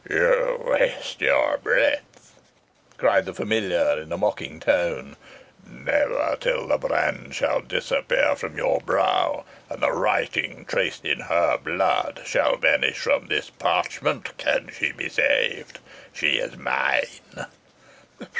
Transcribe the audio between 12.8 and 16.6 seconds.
from this parchment, can she be saved. She is